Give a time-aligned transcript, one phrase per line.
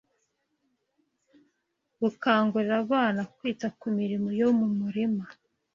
[1.99, 5.25] bukangurira abana kwita ku mirimo yo mu murima